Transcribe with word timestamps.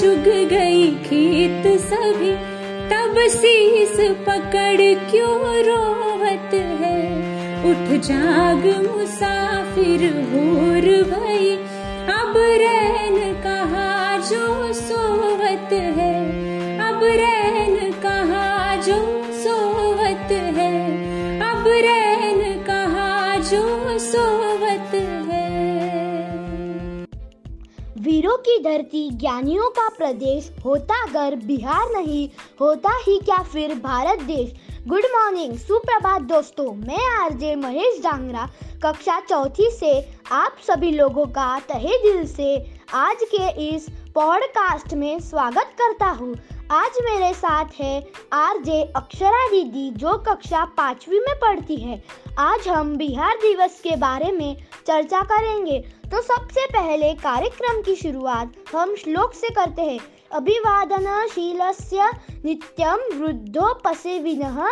चुग 0.00 0.48
गई 0.48 0.90
खेत 0.90 1.80
सभी, 1.80 2.32
तब 2.90 3.14
शीस 3.30 3.96
पकड़ 4.00 5.10
क्यों 5.10 5.40
रोवत 5.62 6.54
है? 6.54 6.98
उठ 7.70 8.00
जाग 8.00 8.64
मुसाफिर 8.86 10.04
होर 10.32 11.04
भई, 11.04 11.56
अब 12.14 12.34
रैन 12.36 13.34
कहा 13.42 14.16
जो 14.18 14.72
सोवत 14.72 15.72
है? 15.72 16.05
वीरों 28.26 28.36
की 28.36 28.58
धरती 28.58 29.10
ज्ञानियों 29.10 29.68
का 29.70 29.88
प्रदेश 29.88 30.50
होता 30.64 30.94
अगर 31.02 31.34
बिहार 31.36 31.90
नहीं, 31.92 32.28
होता 32.60 32.96
ही 32.98 33.18
क्या 33.18 33.36
फिर 33.42 33.74
भारत 33.74 34.22
देश? 34.22 34.52
गुड 34.88 35.04
मॉर्निंग 35.12 35.56
सुप्रभात 35.58 36.22
दोस्तों, 36.22 36.72
मैं 36.72 37.04
आरजे 37.20 37.54
महेश 37.56 38.00
डांगरा, 38.02 38.48
कक्षा 38.82 39.20
चौथी 39.20 39.70
से 39.70 39.92
आप 40.32 40.56
सभी 40.66 40.90
लोगों 40.90 41.26
का 41.26 41.58
तहे 41.60 41.96
दिल 42.02 42.26
से 42.26 42.56
आज 42.94 43.24
के 43.34 43.48
इस 43.68 43.86
पॉडकास्ट 44.14 44.94
में 44.94 45.20
स्वागत 45.20 45.74
करता 45.80 46.06
हूँ। 46.10 46.34
आज 46.70 46.90
मेरे 47.04 47.34
साथ 47.34 47.64
है 47.80 48.06
आरजे 48.32 48.82
अक्षरा 48.96 49.46
दीदी, 49.48 49.90
जो 49.90 50.12
कक्षा 50.18 50.64
पाँचवीं 50.64 51.20
में 51.20 51.34
पढ़ती 51.34 51.76
है। 51.76 52.02
आज 52.38 52.68
हम 52.68 52.96
बिहार 52.96 53.36
दिवस 53.36 53.80
के 53.80 53.96
बारे 53.96 54.32
में 54.32 54.56
चर्चा 54.86 55.20
करेंगे। 55.20 55.78
तो 56.10 56.22
सबसे 56.22 56.66
पहले 56.66 57.14
कार्यक्रम 57.14 57.82
की 57.82 57.96
शुरुआत 57.96 58.52
हम 58.74 58.96
श्लोक 58.96 59.34
से 59.34 59.50
करते 59.50 59.82
हैं। 59.82 60.00
अभिवादनशीलस्य 60.32 62.10
नित्यं 62.44 63.18
वृद्धोपसेविनः 63.18 64.66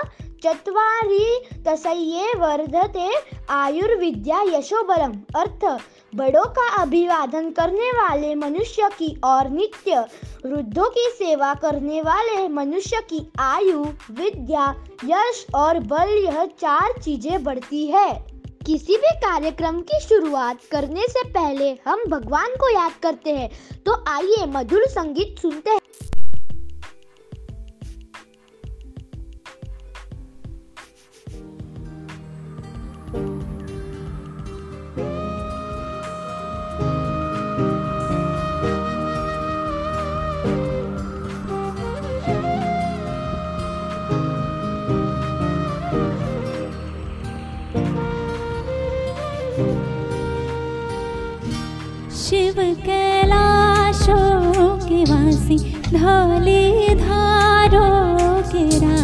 चत्वारि 0.44 1.42
तसये 1.66 2.32
वर्धते 2.36 3.08
आयुर्विद्या 3.50 4.40
यशोबलम। 4.42 5.12
अर्थ, 5.36 5.64
बड़ों 6.14 6.44
का 6.44 6.68
अभिवादन 6.82 7.50
करने 7.50 7.90
वाले 7.90 8.34
मनुष्य 8.34 8.88
की 8.88 9.20
और 9.24 9.48
नित्य, 9.50 10.00
वृद्धों 10.46 10.88
की 10.90 11.08
सेवा 11.12 11.54
करने 11.54 12.00
वाले 12.02 12.48
मनुष्य 12.48 13.00
की 13.00 13.32
आयु, 13.38 13.84
विद्या, 14.10 14.68
यश 15.04 15.46
और 15.54 15.78
बल, 15.78 16.08
यह 16.24 16.44
चार 16.44 17.02
चीज़ें 17.02 17.44
बढ़ती 17.44 17.86
है। 17.86 18.12
किसी 18.66 18.96
भी 18.96 19.16
कार्यक्रम 19.16 19.80
की 19.80 20.00
शुरुआत 20.00 20.60
करने 20.70 21.02
से 21.02 21.28
पहले 21.28 21.70
हम 21.86 22.04
भगवान 22.08 22.56
को 22.56 22.68
याद 22.74 22.92
करते 23.02 23.30
हैं। 23.30 23.50
तो 23.86 24.04
आइए 24.08 24.44
मधुर 24.48 24.86
संगीत 24.86 25.38
सुनते 25.38 25.70
हैं। 25.70 25.80
से 55.46 55.56
ढाले 55.96 56.94
धारो 57.04 57.86
के 58.52 58.64
रा 58.84 59.03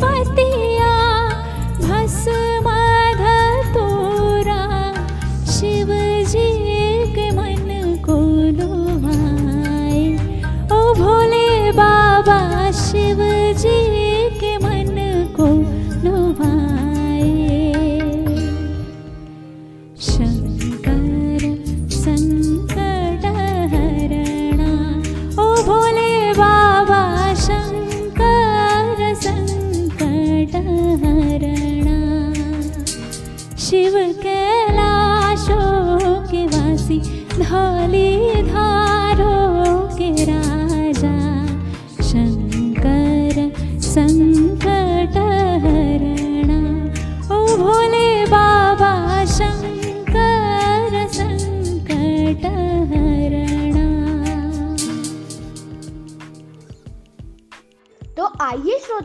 I 0.00 0.24
think. 0.24 0.41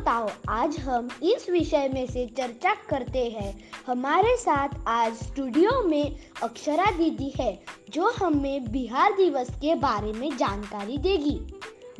श्रोताओं 0.08 0.30
आज 0.50 0.80
हम 0.80 1.10
इस 1.24 1.50
विषय 1.50 1.90
में 1.94 2.08
से 2.08 2.26
चर्चा 2.38 2.74
करते 2.74 3.30
हैं। 3.30 3.72
हमारे 3.88 4.38
साथ 4.38 4.70
आज 4.88 5.14
स्टूडियो 5.14 5.84
में 5.84 6.16
अक्षरा 6.44 6.92
दीदी 6.92 7.34
है, 7.42 7.64
जो 7.90 8.12
हमें 8.12 8.72
बिहार 8.72 9.12
दिवस 9.12 9.50
के 9.50 9.76
बारे 9.76 10.14
में 10.14 10.38
जानकारी 10.38 10.98
देगी। 10.98 11.42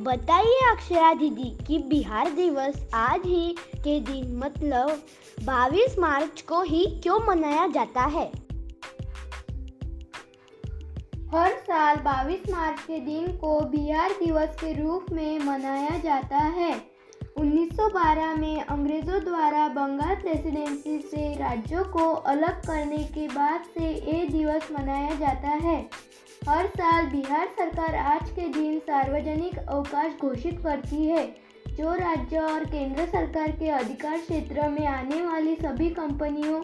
बताइए 0.02 0.60
अक्षरा 0.72 1.14
दीदी, 1.14 1.66
कि 1.66 1.80
बिहार 1.80 2.32
दिवस 2.32 2.88
आज 2.94 3.22
ही 3.26 3.56
के 3.76 4.00
दिन 4.00 4.38
मतलब 4.38 5.04
22 5.46 6.00
मार्च 6.00 6.42
को 6.42 6.62
ही 6.62 6.86
क्यों 6.86 7.20
मनाया 7.28 7.68
जाता 7.68 8.02
है? 8.02 8.32
हर 11.28 11.52
साल 11.52 11.96
22 11.96 12.52
मार्च 12.52 12.82
के 12.82 13.00
दिन 13.00 13.28
को 13.28 13.62
बिहार 13.62 14.12
दिवस 14.12 14.56
के 14.56 14.84
रूप 14.84 15.06
में 15.12 15.40
मनाया 15.40 15.98
जाता 15.98 16.38
है। 16.38 16.97
1912 17.38 18.36
में 18.38 18.62
अंग्रेज़ों 18.62 19.20
द्वारा 19.24 19.68
बंगाल 19.68 20.16
प्रेसिडेंसी 20.16 21.00
से 21.00 21.34
राज्यों 21.34 21.84
को 21.84 22.14
अलग 22.14 22.66
करने 22.66 22.98
के 22.98 23.28
बाद 23.28 23.64
से 23.74 23.90
ये 23.90 24.26
दिवस 24.28 24.68
मनाया 24.72 25.16
जाता 25.16 25.50
है। 25.50 25.90
हर 26.50 26.68
साल 26.68 27.06
बिहार 27.06 27.48
सरकार 27.48 27.96
आज 27.96 28.30
के 28.30 28.48
दिन 28.48 28.80
सार्वजनिक 28.80 29.58
अवकाश 29.58 30.12
घोषित 30.22 30.60
करती 30.64 31.06
है, 31.06 31.36
जो 31.70 31.94
राज्य 31.94 32.40
और 32.40 32.66
केंद्र 32.66 33.06
सरकार 33.06 33.52
के 33.52 33.70
अधिकार 33.70 34.18
क्षेत्र 34.18 34.70
में 34.70 34.86
आने 34.88 35.26
वाली 35.26 35.56
सभी 35.56 35.90
कंपनियों, 35.90 36.62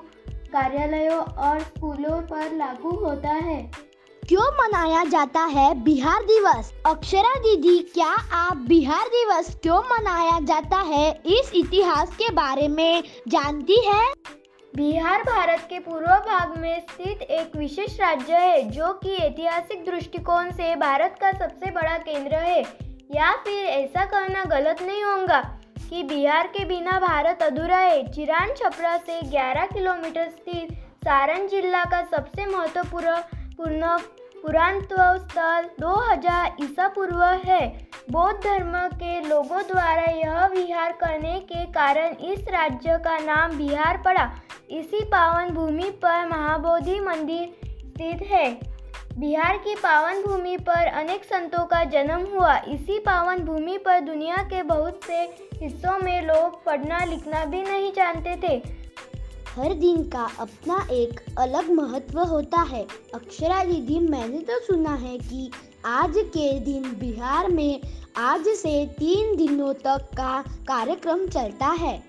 कार्यालयों 0.54 1.20
और 1.20 1.60
स्कूलों 1.60 2.22
पर 2.22 2.56
लागू 2.56 2.90
होता 2.90 3.30
है। 3.30 3.93
क्यों 4.28 4.54
मनाया 4.54 5.04
जाता 5.04 5.40
है 5.40 5.84
बिहार 5.84 6.24
दिवस? 6.24 6.74
अक्षरा 6.86 7.40
दीदी, 7.40 7.80
क्या 7.80 8.16
आप 8.31 8.58
बिहार 8.58 9.08
दिवस 9.08 9.58
क्यों 9.62 9.80
मनाया 9.80 10.40
जाता 10.40 10.78
है? 10.78 11.22
इस 11.25 11.52
इतिहास 11.56 12.16
के 12.16 12.31
बारे 12.31 12.68
में 12.68 13.04
जानती 13.28 13.78
है? 13.86 14.14
बिहार 14.75 15.22
भारत 15.22 15.68
के 15.70 15.80
पूर्व 15.80 16.06
भाग 16.06 16.58
में 16.58 16.80
स्थित 16.80 17.22
एक 17.22 17.56
विशेष 17.56 18.00
राज्य 18.00 18.34
है, 18.34 18.70
जो 18.70 18.94
कि 18.94 19.16
ऐतिहासिक 19.16 19.86
दृष्टिकोण 19.86 20.52
से 20.52 20.75
भारत 20.75 21.16
का 21.22 21.31
सबसे 21.31 21.72
बड़ा 21.72 21.98
केंद्र 21.98 22.36
है। 22.36 22.62
या 23.12 23.31
फिर 23.31 23.66
ऐसा 23.66 24.06
कहना 24.06 24.44
गलत 24.44 24.81
नहीं 24.81 25.04
होगा 25.04 25.42
कि 25.90 26.04
बिहार 26.04 26.48
के 26.48 26.66
बिना 26.66 27.00
भारत 27.00 27.42
अधूरा 27.42 27.78
है। 27.78 28.12
चिरान 28.12 28.54
छपरा 28.58 28.98
से 28.98 29.22
11 29.22 29.66
किलोमीटर 29.66 30.30
स्थित 30.30 30.74
सारण 31.06 31.48
जिला 31.48 31.84
का 31.84 32.02
सबसे 32.02 32.46
महत्वपूर्ण 32.46 33.18
पूर्ण 33.58 33.98
पुरातत्व 34.42 34.98
स्थल 35.18 35.68
2000 35.80 36.58
ईसा 36.62 36.88
पूर्व 36.88 37.24
है। 37.24 37.62
बौद्ध 38.12 38.40
धर्म 38.44 38.78
के 38.94 39.20
लोगों 39.22 39.62
द्वारा 39.62 40.12
यह 40.12 40.46
विहार 40.46 40.92
करने 40.92 41.40
के 41.40 41.64
कारण 41.72 42.16
इस 42.26 42.48
राज्य 42.50 42.98
का 42.98 43.18
नाम 43.18 43.58
बिहार 43.58 44.02
पड़ा। 44.06 44.30
इसी 44.72 45.04
पावन 45.06 45.50
भूमि 45.50 45.90
पर 46.02 46.28
महाबोधि 46.28 47.00
मंदिर 47.00 47.48
स्थित 47.64 48.22
है। 48.32 48.52
बिहार 49.20 49.58
की 49.58 49.76
पावन 49.76 50.22
भूमि 50.22 50.58
पर 50.58 50.88
अनेक 50.88 51.24
संतों 51.24 51.66
का 51.66 51.84
जन्म 51.84 52.26
हुआ। 52.34 52.56
इसी 52.68 53.00
पावन 53.00 53.40
भूमि 53.40 53.78
पर 53.78 54.00
दुनिया 54.00 54.38
के 54.44 54.64
बहुत 54.64 55.04
से 55.04 55.22
हिस्सों 55.54 55.98
में 56.00 56.22
लोग 56.22 56.64
पढ़ना 56.66 57.04
लिखना 57.06 57.46
भी 57.46 57.62
नहीं 57.62 57.92
जानते 57.92 58.36
थे। 58.44 58.83
हर 59.56 59.74
दिन 59.74 60.04
का 60.04 60.30
अपना 60.40 60.88
एक 60.92 61.20
अलग 61.40 61.70
महत्व 61.72 62.20
होता 62.20 62.62
है। 62.62 62.86
अक्षरा 63.14 63.64
दीदी 63.64 64.00
मैंने 64.00 64.40
तो 64.40 64.60
सुना 64.60 64.94
है 64.96 65.18
कि 65.18 65.52
आज 65.86 66.14
के 66.18 66.60
दिन 66.60 66.84
बिहार 66.84 67.48
में 67.48 67.82
आज 68.18 68.48
से 68.48 68.86
तीन 68.86 69.36
दिनों 69.36 69.74
तक 69.74 70.10
का 70.18 70.42
कार्यक्रम 70.42 71.28
चलता 71.28 71.68
है। 71.68 72.04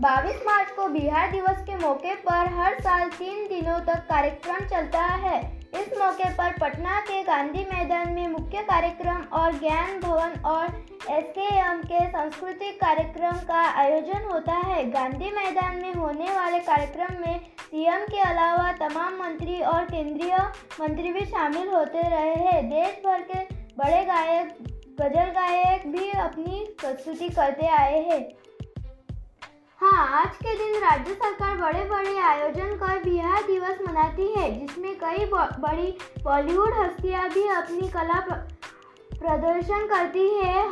22 0.00 0.42
मार्च 0.46 0.70
को 0.70 0.88
बिहार 0.88 1.30
दिवस 1.32 1.60
के 1.60 1.76
मौके 1.76 2.14
पर 2.14 2.52
हर 2.54 2.80
साल 2.80 3.08
तीन 3.08 3.46
दिनों 3.48 3.78
तक 3.80 4.06
कार्यक्रम 4.10 4.66
चलता 4.66 5.04
है। 5.04 5.59
इस 5.72 5.92
मौके 5.98 6.28
पर 6.34 6.52
पटना 6.52 7.00
के 7.00 7.22
गांधी 7.22 7.64
मैदान 7.64 8.12
में 8.12 8.26
मुख्य 8.28 8.62
कार्यक्रम 8.62 9.22
और 9.32 9.52
ज्ञान 9.52 10.00
भवन 10.00 10.32
और 10.44 10.66
एसकेएम 11.10 11.82
के 11.82 12.00
सांस्कृतिक 12.10 12.80
कार्यक्रम 12.80 13.38
का 13.48 13.60
आयोजन 13.80 14.28
होता 14.32 14.54
है। 14.54 14.90
गांधी 14.90 15.30
मैदान 15.30 15.76
में 15.76 15.94
होने 15.94 16.30
वाले 16.30 16.58
कार्यक्रम 16.60 17.20
में 17.20 17.40
सीएम 17.60 18.04
के 18.06 18.20
अलावा 18.20 18.72
तमाम 18.72 19.14
मंत्री 19.14 19.60
और 19.62 19.84
केंद्रीय 19.84 20.36
मंत्री 20.80 21.12
भी 21.12 21.24
शामिल 21.26 21.68
होते 21.68 22.08
रहे 22.08 22.34
हैं। 22.34 22.68
देश 22.70 23.00
भर 23.06 23.22
के 23.22 23.40
बड़े 23.78 24.04
गायक, 24.04 24.56
गज़ल 25.00 25.30
गायक 25.30 25.86
भी 25.92 26.10
अपनी 26.10 26.66
प्रस्तुति 26.80 27.28
करते 27.28 27.66
आए 27.66 28.00
हैं। 28.02 28.22
हाँ 29.80 30.06
आज 30.16 30.34
के 30.36 30.54
दिन 30.54 30.74
राज्य 30.80 31.12
सरकार 31.14 31.56
बड़े 31.56 31.84
बड़े 31.90 32.18
आयोजन 32.20 32.74
कर 32.76 32.98
बिहार 33.04 33.42
दिवस 33.42 33.78
मनाती 33.86 34.26
है, 34.32 34.48
जिसमें 34.58 34.94
कई 34.98 35.24
बड़ी 35.24 35.86
बॉलीवुड 36.24 36.74
हस्तियाँ 36.74 37.28
भी 37.28 37.46
अपनी 37.50 37.88
कला 37.88 38.20
प्रदर्शन 38.20 39.86
करती 39.86 40.28
है, 40.34 40.66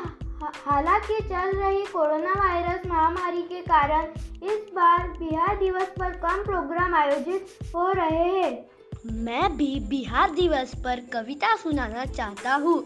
हालाँकि 0.67 1.21
चल 1.23 1.57
रही 1.57 1.85
कोरोना 1.87 2.33
वायरस 2.35 2.87
महामारी 2.87 3.43
के 3.43 3.61
कारण 3.63 4.13
इस 4.47 4.71
बार 4.75 5.09
बिहार 5.19 5.57
दिवस 5.57 5.93
पर 5.99 6.11
कम 6.19 6.45
प्रोग्राम 6.45 6.95
आयोजित 6.95 7.59
हो 7.75 7.91
रहे 7.93 8.29
हैं। 8.31 8.67
मैं 9.25 9.57
भी 9.57 9.75
बिहार 9.89 10.31
दिवस 10.31 10.75
पर 10.85 11.01
कविता 11.13 11.55
सुनाना 11.57 12.05
चाहता 12.05 12.55
हूँ। 12.55 12.83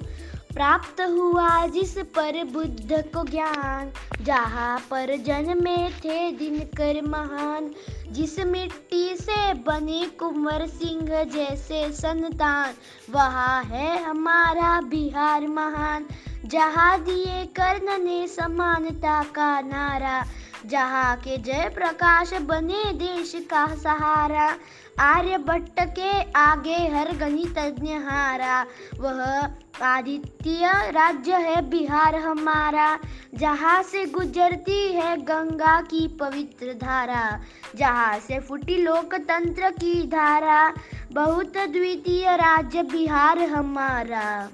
प्राप्त 0.55 1.01
हुआ 1.01 1.67
जिस 1.67 1.99
पर 1.99 2.45
बुद्ध 2.45 2.93
को 2.93 3.25
ज्ञान, 3.25 3.93
जहाँ 4.23 4.79
पर 4.91 5.17
जन्मे 5.17 5.77
थे 5.91 6.33
दिनकर 6.33 7.01
महान, 7.03 7.71
जिस 8.11 8.39
मिट्टी 8.39 9.17
से 9.17 9.55
बने 9.55 10.05
कुंवर 10.19 10.67
सिंह 10.67 11.25
जैसे 11.25 11.93
संतान। 11.93 12.75
वहाँ 13.11 13.63
है 13.65 14.03
हमारा 14.05 14.81
बिहार 14.81 15.47
महान, 15.47 16.07
जहाँ 16.45 17.01
दिए 17.01 17.45
कर्ण 17.59 18.03
ने 18.05 18.27
समानता 18.29 19.23
का 19.23 19.61
नारा 19.61 20.25
जहाँ 20.67 21.17
के 21.17 21.37
जय 21.37 21.71
प्रकाश 21.75 22.33
बने 22.33 22.93
देश 22.93 23.33
का 23.51 23.67
सहारा। 23.75 24.57
आर्यभट्ट 25.01 25.81
के 25.81 26.33
आगे 26.33 26.77
हर 26.89 27.17
गणितज्ञ 27.17 27.93
हारा। 27.93 28.67
वह 29.01 29.51
आदित्य 29.83 30.73
राज्य 30.91 31.33
है 31.33 31.71
बिहार 31.71 32.15
हमारा। 32.15 32.99
जहाँ 33.35 33.83
से 33.83 34.05
गुजरती 34.07 34.93
है 34.93 35.17
गंगा 35.17 35.81
की 35.81 36.07
पवित्र 36.09 36.73
धारा। 36.73 37.41
जहाँ 37.77 38.19
से 38.19 38.41
फुटी 38.41 38.77
लोकतंत्र 38.77 39.71
की 39.71 40.03
धारा। 40.03 40.73
बहुत 41.13 41.57
द्वितीय 41.57 42.37
राज्य 42.37 42.83
बिहार 42.83 43.39
हमारा। 43.39 44.49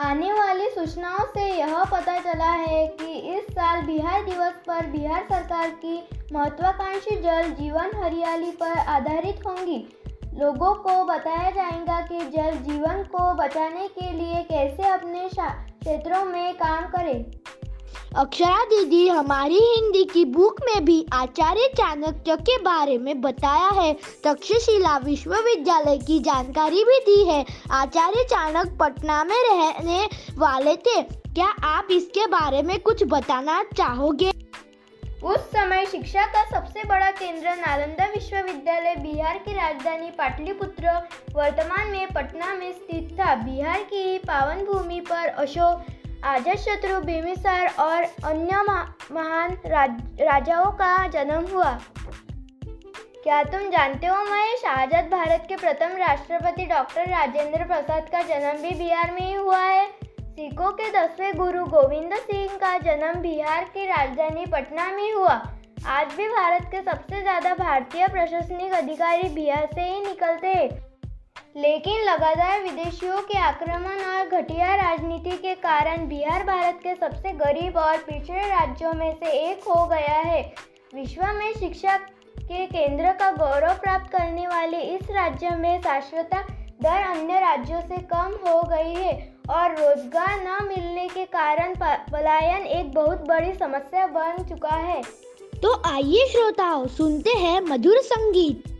आने 0.00 0.32
वाली 0.32 0.68
सूचनाओं 0.70 1.24
से 1.24 1.42
यह 1.58 1.82
पता 1.84 2.18
चला 2.18 2.50
है 2.50 2.86
कि 2.86 3.12
इस 3.34 3.44
साल 3.44 3.82
बिहार 3.82 4.24
दिवस 4.24 4.54
पर 4.66 4.86
बिहार 4.86 5.22
सरकार 5.22 5.70
की 5.84 6.08
महत्वाकांक्षी 6.32 7.16
जल 7.16 7.50
जीवन 7.50 7.90
हरियाली 7.96 8.50
पर 8.50 8.78
आधारित 8.78 9.46
होंगी। 9.46 9.76
लोगों 10.34 10.74
को 10.74 11.04
बताया 11.04 11.50
जाएगा 11.50 12.00
कि 12.00 12.18
जल 12.18 12.56
जीवन 12.62 13.02
को 13.02 13.34
बचाने 13.34 13.88
के 13.88 14.10
लिए 14.10 14.42
कैसे 14.42 14.88
अपने 14.88 15.28
क्षेत्रों 15.28 16.24
में 16.24 16.54
काम 16.54 16.86
करें। 16.86 17.24
अक्षरा 18.16 18.64
दीदी 18.64 19.08
हमारी 19.08 19.58
हिंदी 19.58 20.04
की 20.04 20.24
बुक 20.24 20.60
में 20.64 20.84
भी 20.84 21.06
आचार्य 21.12 21.70
चाणक्य 21.76 22.36
के 22.36 22.58
बारे 22.58 22.98
में 22.98 23.20
बताया 23.20 23.68
है। 23.68 23.92
तक्षशिला 24.24 24.96
विश्वविद्यालय 24.98 25.98
की 25.98 26.18
जानकारी 26.18 26.84
भी 26.84 26.98
दी 26.98 27.24
है। 27.24 27.44
आचार्य 27.70 28.24
चाणक्य 28.24 28.76
पटना 28.80 29.24
में 29.24 29.36
रहने 29.36 30.08
वाले 30.38 30.76
थे। 30.76 31.02
क्या 31.02 31.46
आप 31.64 31.88
इसके 31.90 32.26
बारे 32.26 32.62
में 32.62 32.78
कुछ 32.80 33.04
बताना 33.04 33.62
चाहोगे? 33.76 34.32
उस 35.24 35.38
समय 35.38 35.86
शिक्षा 35.86 36.26
का 36.26 36.44
सबसे 36.50 36.84
बड़ा 36.84 37.10
केंद्र 37.10 37.48
नालंदा 37.48 38.04
विश्वविद्यालय 38.04 38.94
बिहार 38.96 39.38
की 39.38 39.52
राजधानी 39.52 40.10
पाटलिपुत्र, 40.10 40.90
वर्तमान 41.34 41.88
में 41.88 42.06
पटना 42.06 42.54
में 42.54 42.72
स्थित 42.72 43.16
था। 43.20 43.34
बिहार 43.34 43.82
की 43.82 44.18
पावन 44.18 44.64
भूमि 44.64 45.00
पर 45.00 45.28
अशोक 45.28 45.84
अजातशत्रु 46.24 47.00
बिम्बिसार 47.00 47.66
और 47.80 48.02
अन्य 48.02 48.60
महान 49.12 49.56
राज, 49.66 49.90
राजाओं 50.20 50.70
का 50.72 51.06
जन्म 51.08 51.46
हुआ। 51.48 51.72
क्या 53.24 53.42
तुम 53.44 53.68
जानते 53.70 54.06
हो 54.06 54.16
महेश? 54.24 54.64
आज़ाद 54.66 55.10
भारत 55.10 55.44
के 55.48 55.56
प्रथम 55.56 55.96
राष्ट्रपति 55.98 56.64
डॉक्टर 56.66 57.08
राजेंद्र 57.08 57.64
प्रसाद 57.64 58.08
का 58.12 58.22
जन्म 58.22 58.62
भी 58.62 58.74
बिहार 58.78 59.10
में 59.10 59.20
ही 59.20 59.34
हुआ 59.34 59.58
है। 59.58 59.86
सिखों 60.30 60.70
के 60.72 60.90
दसवें 60.90 61.36
गुरु 61.36 61.64
गोविंद 61.66 62.14
सिंह 62.20 62.56
का 62.56 62.76
जन्म 62.78 63.20
बिहार 63.22 63.64
की 63.74 63.86
राजधानी 63.86 64.46
पटना 64.46 64.90
में 64.92 65.12
हुआ। 65.12 65.34
आज 65.88 66.14
भी 66.16 66.28
भारत 66.28 66.68
के 66.70 66.82
सबसे 66.82 67.20
ज़्यादा 67.20 67.54
भारतीय 67.54 68.08
प्रशासनिक 68.08 68.72
अधिकारी 68.72 69.28
बिहार 69.30 69.68
से 69.74 69.82
ही 69.82 70.00
निकलते 70.00 70.48
हैं। 70.48 70.68
लेकिन 71.54 72.02
लगातार 72.04 72.62
विदेशियों 72.62 73.20
के 73.22 73.38
आक्रमण 73.38 74.00
और 74.04 74.28
घटिया 74.30 74.74
राजनीति 74.76 75.36
के 75.38 75.54
कारण 75.56 76.06
बिहार 76.08 76.42
भारत 76.44 76.78
के 76.82 76.94
सबसे 76.94 77.32
गरीब 77.34 77.76
और 77.76 77.96
पिछड़े 77.98 78.48
राज्यों 78.48 78.92
में 78.92 79.12
से 79.14 79.30
एक 79.40 79.68
हो 79.68 79.86
गया 79.86 80.16
है। 80.20 80.42
विश्व 80.94 81.22
में 81.34 81.52
शिक्षा 81.52 81.96
के 82.40 82.64
केंद्र 82.66 83.12
का 83.12 83.30
गौरव 83.32 83.74
प्राप्त 83.74 84.10
करने 84.12 84.46
वाले 84.46 84.80
इस 84.94 85.10
राज्य 85.10 85.50
में 85.56 85.80
साक्षरता 85.82 86.40
दर 86.82 87.02
अन्य 87.02 87.40
राज्यों 87.40 87.80
से 87.82 87.98
कम 88.12 88.36
हो 88.46 88.60
गई 88.68 88.94
है 88.94 89.14
और 89.50 89.74
रोज़गार 89.74 90.36
न 90.40 90.66
मिलने 90.66 91.08
के 91.08 91.24
कारण 91.30 91.74
पलायन 92.10 92.66
एक 92.68 92.92
बहुत 92.94 93.26
बड़ी 93.28 93.54
समस्या 93.54 94.06
बन 94.08 94.44
चुका 94.48 94.76
है। 94.76 95.02
तो 95.62 95.82
आइए 95.86 96.26
श्रोताओं, 96.28 96.86
सुनते 96.88 97.38
हैं 97.38 97.60
मधुर 97.60 98.00
संगीत। 98.02 98.72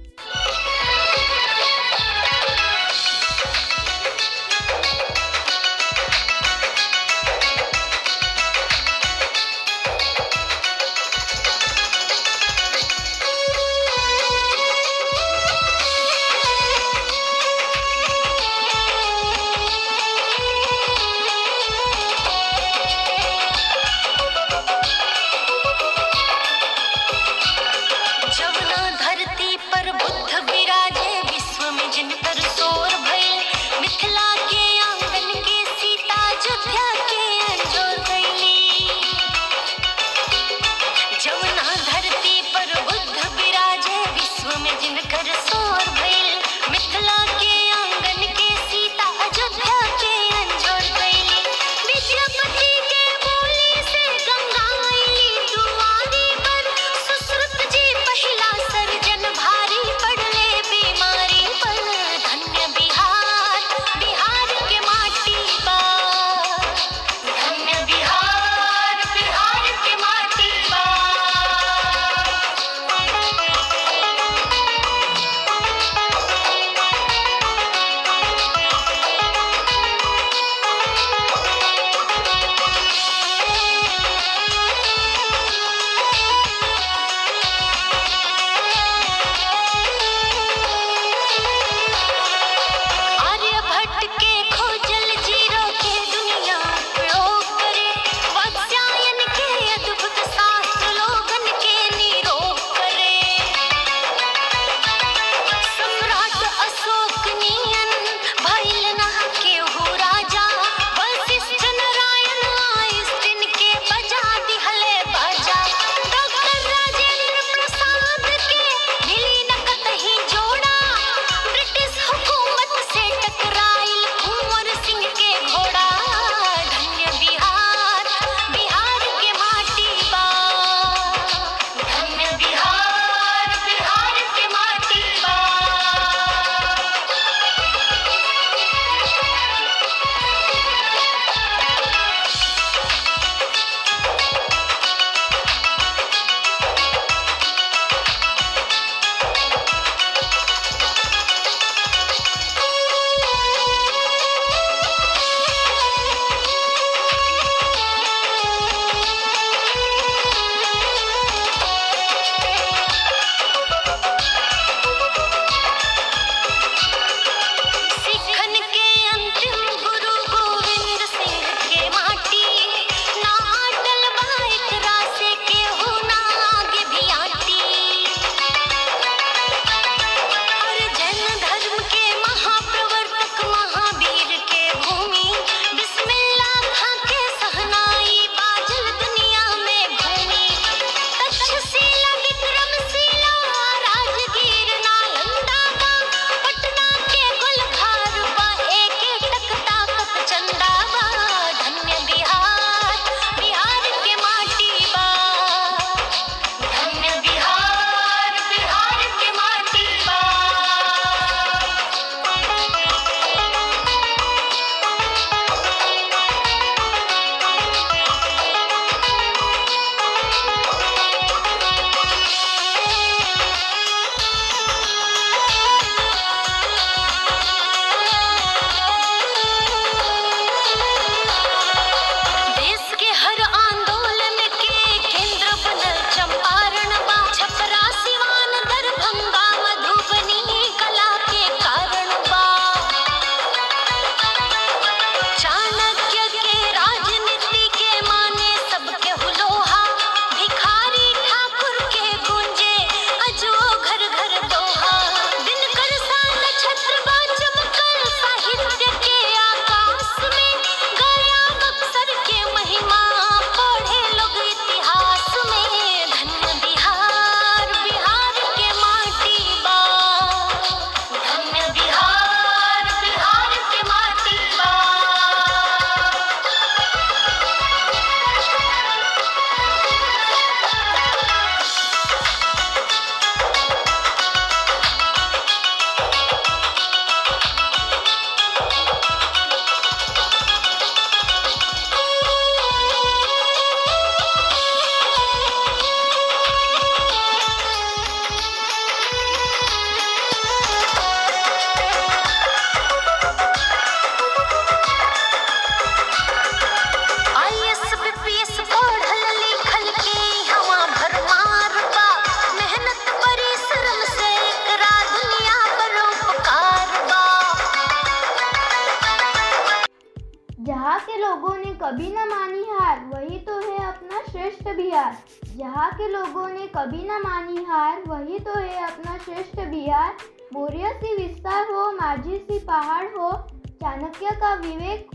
जहाँ 320.64 321.00
के 321.00 321.28
लोगों 321.28 321.56
ने 321.56 321.64
कभी 321.64 322.09
न 322.11 322.14
मानी 322.14 322.64
हार, 322.71 323.11
वही 323.14 323.38
तो 323.38 323.59
है 323.59 323.87
अपना 323.88 324.33
श्रेष्ठ 324.33 324.64
बिहार। 324.64 325.16
जहाँ 325.56 325.90
के 325.92 326.09
लोगों 326.09 326.49
ने 326.49 326.66
कभी 326.66 327.09
न 327.09 327.11
मानी 327.11 327.64
हार, 327.64 328.02
वही 328.09 328.38
तो 328.38 328.54
है 328.54 328.87
अपना 328.87 329.18
श्रेष्ठ 329.18 329.56
बिहार। 329.56 330.16
बोरिया 330.52 330.92
सी 330.92 331.16
विस्तार 331.16 331.62
हो, 331.62 331.92
माझी 331.92 332.38
सी 332.38 332.59
पहाड़ 332.59 333.04
हो, 333.04 333.33
चाणक्य 333.66 334.30
का 334.30 334.54
विवेक 334.54 335.09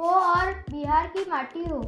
हो 0.00 0.08
और 0.08 0.52
बिहार 0.52 1.06
की 1.06 1.30
माटी 1.30 1.64
हो। 1.64 1.82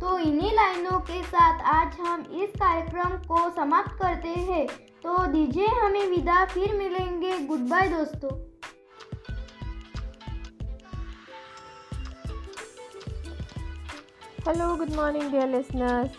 तो 0.00 0.18
इन्हीं 0.18 0.52
लाइनों 0.52 1.00
के 1.00 1.22
साथ 1.22 1.60
आज 1.60 1.96
हम 2.00 2.20
इस 2.20 2.50
कार्यक्रम 2.50 3.10
को 3.10 3.50
समाप्त 3.50 3.92
करते 4.02 4.28
हैं। 4.28 4.66
तो 5.02 5.26
दीजिए 5.26 5.66
हमें 5.66 6.06
विदा, 6.06 6.44
फिर 6.44 6.74
मिलेंगे। 6.74 7.38
गुड 7.38 7.60
बाय 7.60 7.88
दोस्तों। 7.88 8.47
Hello, 14.44 14.76
good 14.76 14.94
morning, 14.94 15.30
dear 15.32 15.46
listeners. 15.46 16.10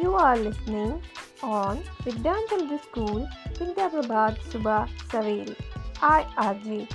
You 0.00 0.14
are 0.14 0.36
listening 0.36 1.00
on 1.42 1.78
Vidyanjali 2.04 2.78
School, 2.82 3.26
Vidya 3.58 3.88
Prabhat 3.94 4.38
Subha 4.50 4.76
Savere. 5.12 5.56
I, 6.02 6.26
RJ 6.36 6.86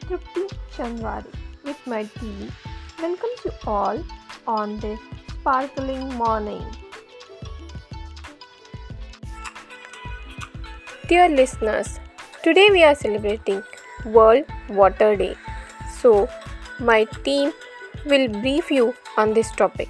Trupti 0.00 0.44
Chandwari, 0.76 1.32
with 1.64 1.86
my 1.86 2.02
team, 2.18 2.52
welcome 3.00 3.30
you 3.44 3.52
all 3.64 4.02
on 4.48 4.76
this 4.80 4.98
sparkling 5.28 6.12
morning. 6.16 6.64
Dear 11.06 11.28
listeners, 11.28 12.00
today 12.42 12.68
we 12.72 12.82
are 12.82 12.96
celebrating 12.96 13.62
World 14.04 14.44
Water 14.68 15.14
Day. 15.14 15.36
So, 16.00 16.28
my 16.80 17.04
team 17.22 17.52
will 18.04 18.28
brief 18.28 18.72
you 18.72 18.94
on 19.16 19.32
this 19.32 19.52
topic. 19.52 19.88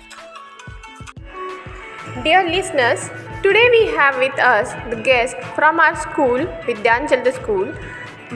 Dear 2.23 2.49
listeners, 2.49 3.11
today 3.42 3.68
we 3.73 3.87
have 3.87 4.16
with 4.18 4.38
us 4.38 4.73
the 4.88 4.94
guests 4.94 5.35
from 5.56 5.80
our 5.80 5.96
school, 5.96 6.38
Vidyanjali 6.66 7.33
School. 7.35 7.74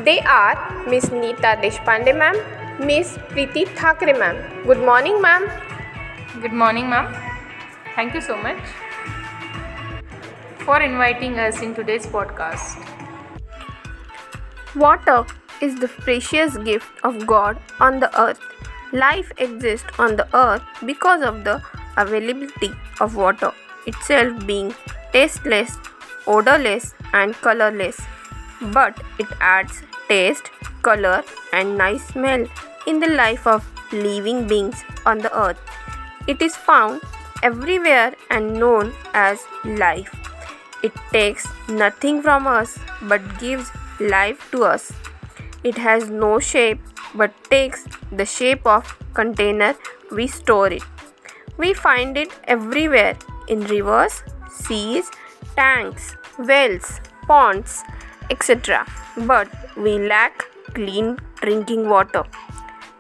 They 0.04 0.18
are 0.18 0.56
Miss 0.88 1.04
Neeta 1.10 1.52
Deshpande 1.62 2.12
ma'am, 2.18 2.34
Miss 2.84 3.16
Preeti 3.28 3.66
Thakre 3.76 4.18
ma'am. 4.18 4.64
Good 4.66 4.80
morning 4.80 5.22
ma'am. 5.22 5.48
Good 6.42 6.52
morning, 6.52 6.90
ma'am. 6.90 7.14
Thank 7.94 8.14
you 8.14 8.20
so 8.20 8.36
much 8.36 8.58
for 10.64 10.80
inviting 10.80 11.38
us 11.38 11.62
in 11.62 11.72
today's 11.76 12.04
podcast. 12.04 12.84
Water 14.74 15.24
is 15.60 15.78
the 15.78 15.86
precious 15.86 16.58
gift 16.58 16.90
of 17.04 17.28
God 17.28 17.56
on 17.78 18.00
the 18.00 18.10
earth. 18.20 18.40
Life 18.92 19.30
exists 19.38 19.88
on 20.00 20.16
the 20.16 20.28
earth 20.36 20.62
because 20.84 21.22
of 21.22 21.44
the 21.44 21.62
availability 21.96 22.72
of 23.00 23.14
water 23.14 23.52
itself 23.90 24.46
being 24.46 24.74
tasteless, 25.12 25.77
odorless, 26.27 26.94
and 27.12 27.35
colorless. 27.46 28.01
But 28.79 29.03
it 29.18 29.29
adds 29.40 29.83
taste, 30.09 30.51
color, 30.83 31.22
and 31.53 31.79
nice 31.79 32.07
smell 32.09 32.46
in 32.87 33.01
the 33.01 33.09
life 33.09 33.46
of 33.46 33.68
living 33.92 34.46
beings 34.46 34.83
on 35.07 35.18
the 35.18 35.33
earth. 35.46 35.59
It 36.27 36.42
is 36.42 36.57
found 36.57 37.01
everywhere 37.42 38.14
and 38.31 38.59
known 38.61 38.92
as 39.14 39.44
life. 39.64 40.14
It 40.83 40.92
takes 41.12 41.46
nothing 41.68 42.22
from 42.22 42.46
us 42.46 42.79
but 43.03 43.22
gives 43.38 43.70
life 44.01 44.51
to 44.53 44.64
us. 44.64 44.92
It 45.64 45.79
has 45.79 46.11
no 46.11 46.38
shape 46.38 46.81
but 47.14 47.33
takes 47.51 47.87
the 48.12 48.27
shape 48.27 48.66
of 48.66 48.96
container 49.14 49.74
we 50.11 50.27
store 50.27 50.68
it. 50.68 50.83
We 51.57 51.74
find 51.74 52.16
it 52.16 52.33
everywhere 52.44 53.16
in 53.48 53.61
rivers, 53.64 54.22
seas, 54.50 55.11
tanks, 55.56 56.16
wells, 56.38 57.00
ponds, 57.26 57.82
etc. 58.30 58.87
But 59.16 59.48
we 59.76 59.98
lack 59.98 60.44
clean 60.74 61.18
drinking 61.40 61.88
water. 61.88 62.24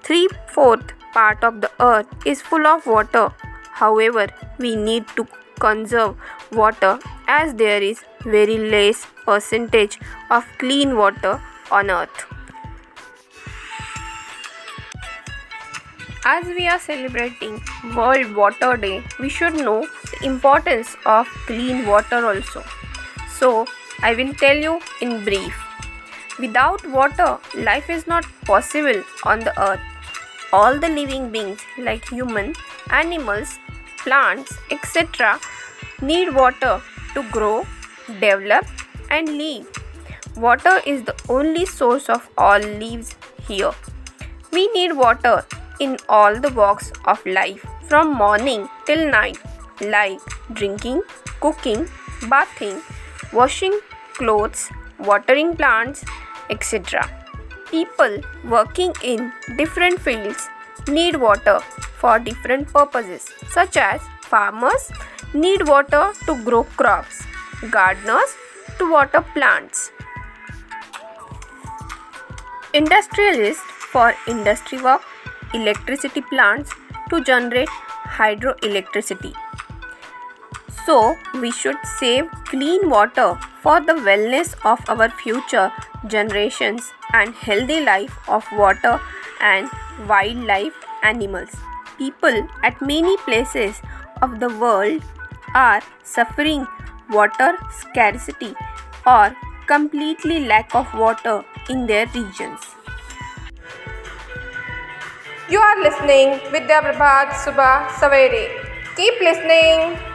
Three 0.02 0.28
fourth 0.48 0.92
part 1.12 1.44
of 1.44 1.60
the 1.60 1.70
earth 1.80 2.06
is 2.24 2.40
full 2.40 2.66
of 2.66 2.86
water. 2.86 3.32
However, 3.72 4.28
we 4.58 4.74
need 4.76 5.06
to 5.16 5.26
conserve 5.60 6.16
water 6.52 6.98
as 7.26 7.54
there 7.54 7.82
is 7.82 8.02
very 8.24 8.58
less 8.58 9.06
percentage 9.24 9.98
of 10.30 10.44
clean 10.58 10.96
water 10.96 11.40
on 11.70 11.90
earth. 11.90 12.26
As 16.24 16.46
we 16.46 16.66
are 16.68 16.78
celebrating 16.78 17.60
World 17.96 18.34
Water 18.34 18.76
Day, 18.76 19.02
we 19.18 19.28
should 19.28 19.54
know 19.54 19.86
importance 20.22 20.96
of 21.06 21.26
clean 21.46 21.86
water 21.86 22.26
also. 22.26 22.64
So, 23.28 23.66
I 24.02 24.14
will 24.14 24.32
tell 24.34 24.56
you 24.56 24.80
in 25.00 25.24
brief. 25.24 25.54
Without 26.38 26.86
water, 26.88 27.38
life 27.54 27.90
is 27.90 28.06
not 28.06 28.24
possible 28.44 29.02
on 29.24 29.40
the 29.40 29.60
earth. 29.60 29.80
All 30.52 30.78
the 30.78 30.88
living 30.88 31.30
beings 31.30 31.60
like 31.76 32.08
human, 32.08 32.54
animals, 32.90 33.58
plants, 33.98 34.52
etc. 34.70 35.38
need 36.00 36.34
water 36.34 36.80
to 37.14 37.22
grow, 37.30 37.66
develop 38.20 38.66
and 39.10 39.36
live. 39.36 39.66
Water 40.36 40.80
is 40.86 41.02
the 41.02 41.16
only 41.28 41.66
source 41.66 42.08
of 42.08 42.28
all 42.38 42.60
lives 42.60 43.16
here. 43.48 43.72
We 44.52 44.68
need 44.68 44.92
water 44.92 45.44
in 45.80 45.96
all 46.08 46.38
the 46.38 46.50
walks 46.50 46.92
of 47.04 47.24
life 47.26 47.64
from 47.88 48.14
morning 48.14 48.68
till 48.86 49.10
night, 49.10 49.38
like 49.80 50.20
drinking, 50.52 51.02
cooking, 51.40 51.88
bathing, 52.28 52.80
washing 53.32 53.78
clothes, 54.14 54.70
watering 54.98 55.54
plants, 55.56 56.04
etc. 56.50 57.08
People 57.70 58.20
working 58.44 58.92
in 59.02 59.32
different 59.56 60.00
fields 60.00 60.48
need 60.88 61.16
water 61.16 61.60
for 62.00 62.18
different 62.18 62.72
purposes, 62.72 63.28
such 63.48 63.76
as 63.76 64.00
farmers 64.22 64.90
need 65.34 65.68
water 65.68 66.12
to 66.26 66.42
grow 66.44 66.64
crops, 66.64 67.24
gardeners 67.70 68.34
to 68.78 68.90
water 68.90 69.24
plants, 69.34 69.90
industrialists 72.72 73.62
for 73.92 74.14
industry 74.26 74.80
work, 74.80 75.02
electricity 75.54 76.20
plants 76.20 76.70
to 77.10 77.22
generate 77.24 77.68
hydroelectricity. 78.18 79.34
So, 80.88 81.18
we 81.34 81.50
should 81.50 81.76
save 81.98 82.30
clean 82.46 82.88
water 82.88 83.38
for 83.62 83.78
the 83.78 83.92
wellness 83.92 84.54
of 84.64 84.80
our 84.88 85.10
future 85.10 85.70
generations 86.06 86.90
and 87.12 87.34
healthy 87.34 87.80
life 87.80 88.16
of 88.26 88.46
water 88.52 88.98
and 89.42 89.68
wildlife 90.08 90.72
animals. 91.02 91.50
People 91.98 92.48
at 92.62 92.80
many 92.80 93.18
places 93.18 93.82
of 94.22 94.40
the 94.40 94.48
world 94.48 95.02
are 95.54 95.82
suffering 96.04 96.66
water 97.10 97.52
scarcity 97.70 98.54
or 99.06 99.36
completely 99.66 100.46
lack 100.46 100.74
of 100.74 100.86
water 100.94 101.44
in 101.68 101.86
their 101.86 102.06
regions. 102.14 102.60
You 105.50 105.60
are 105.60 105.80
listening 105.82 106.40
Vidya 106.50 106.80
Prabhat 106.80 107.40
Subha 107.44 107.88
Savere. 107.88 108.46
Keep 108.96 109.20
listening. 109.20 110.07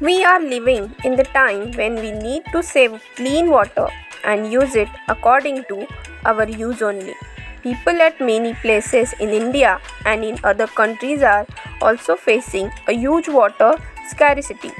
We 0.00 0.24
are 0.24 0.40
living 0.40 0.92
in 1.04 1.14
the 1.14 1.22
time 1.22 1.70
when 1.72 1.94
we 1.94 2.10
need 2.10 2.42
to 2.50 2.64
save 2.64 3.00
clean 3.14 3.48
water 3.48 3.86
and 4.24 4.50
use 4.50 4.74
it 4.74 4.88
according 5.08 5.64
to 5.68 5.86
our 6.24 6.48
use 6.48 6.82
only. 6.82 7.14
People 7.62 8.02
at 8.02 8.20
many 8.20 8.54
places 8.54 9.14
in 9.20 9.28
India 9.28 9.80
and 10.04 10.24
in 10.24 10.38
other 10.42 10.66
countries 10.66 11.22
are 11.22 11.46
also 11.80 12.16
facing 12.16 12.72
a 12.88 12.92
huge 12.92 13.28
water 13.28 13.74
scarcity. 14.08 14.72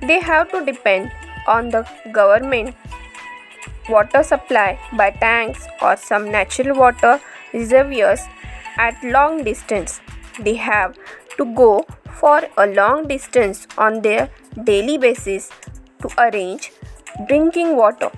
They 0.00 0.20
have 0.20 0.50
to 0.52 0.64
depend 0.64 1.12
on 1.46 1.68
the 1.68 1.86
government 2.10 2.74
water 3.90 4.22
supply 4.22 4.78
by 4.96 5.10
tanks 5.10 5.66
or 5.82 5.96
some 5.98 6.30
natural 6.30 6.78
water 6.78 7.20
reservoirs 7.52 8.22
at 8.78 8.96
long 9.04 9.44
distance. 9.44 10.00
They 10.40 10.54
have 10.54 10.96
to 11.36 11.44
go 11.54 11.86
for 12.20 12.42
a 12.56 12.66
long 12.66 13.06
distance 13.08 13.66
on 13.76 14.00
their 14.02 14.28
daily 14.64 14.98
basis 14.98 15.50
to 16.02 16.08
arrange 16.18 16.72
drinking 17.28 17.76
water. 17.76 18.10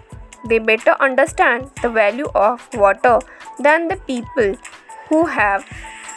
They 0.49 0.59
better 0.59 0.95
understand 1.01 1.71
the 1.83 1.89
value 1.89 2.29
of 2.35 2.67
water 2.75 3.19
than 3.59 3.89
the 3.89 3.97
people 3.97 4.57
who 5.09 5.27
have 5.27 5.65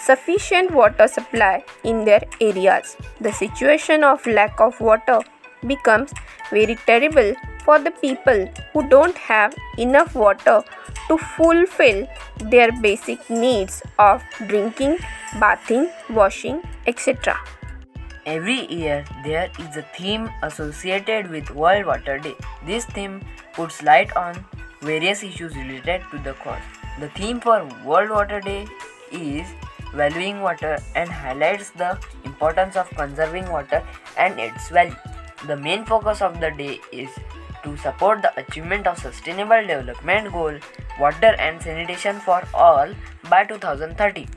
sufficient 0.06 0.72
water 0.72 1.08
supply 1.08 1.64
in 1.84 2.06
their 2.06 2.24
areas. 2.40 2.98
The 3.20 3.32
situation 3.32 4.04
of 4.04 4.26
lack 4.26 4.60
of 4.60 4.80
water 4.80 5.20
becomes 5.68 6.12
very 6.50 6.76
terrible 6.76 7.34
for 7.66 7.80
the 7.80 7.92
people 7.92 8.48
who 8.74 8.88
don't 8.90 9.18
have 9.18 9.56
enough 9.78 10.16
water 10.16 10.64
to 11.08 11.18
fulfill 11.18 12.08
their 12.40 12.72
basic 12.82 13.30
needs 13.30 13.82
of 14.00 14.24
drinking, 14.48 14.98
bathing, 15.40 15.90
washing, 16.10 16.62
etc. 16.88 17.38
Every 18.28 18.72
year 18.72 19.04
there 19.24 19.50
is 19.58 19.78
a 19.78 19.82
theme 19.98 20.30
associated 20.44 21.32
with 21.32 21.50
World 21.50 21.88
Water 21.88 22.20
Day. 22.20 22.36
This 22.64 22.86
theme 22.86 23.20
puts 23.54 23.82
light 23.82 24.16
on 24.16 24.46
various 24.82 25.24
issues 25.24 25.56
related 25.56 26.04
to 26.12 26.20
the 26.20 26.34
cause. 26.34 26.62
The 27.00 27.10
theme 27.10 27.40
for 27.40 27.68
World 27.84 28.12
Water 28.12 28.40
Day 28.40 28.68
is 29.12 29.48
valuing 29.96 30.42
water 30.42 30.78
and 30.96 31.10
highlights 31.10 31.72
the 31.72 31.98
importance 32.24 32.76
of 32.76 32.88
conserving 32.92 33.50
water 33.52 33.82
and 34.18 34.40
its 34.40 34.70
value. 34.70 34.96
The 35.48 35.58
main 35.58 35.84
focus 35.84 36.22
of 36.22 36.40
the 36.40 36.52
day 36.52 36.80
is 36.92 37.10
to 37.64 37.76
support 37.78 38.22
the 38.22 38.40
achievement 38.40 38.86
of 38.86 39.00
sustainable 39.00 39.66
development 39.66 40.32
goal 40.32 40.60
water 41.00 41.36
and 41.40 41.60
sanitation 41.60 42.20
for 42.20 42.44
all 42.54 42.94
by 43.32 43.46
2030. 43.46 44.28